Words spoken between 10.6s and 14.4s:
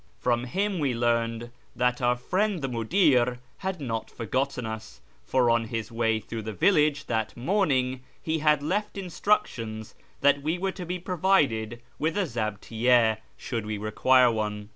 to be provided with a zahtvjye, should we require